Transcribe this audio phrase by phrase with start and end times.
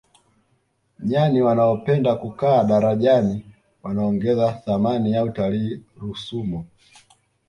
[0.99, 3.45] nyani wanaopenda kukaa darajani
[3.83, 6.65] wanaongeza thamani ya utalii rusumo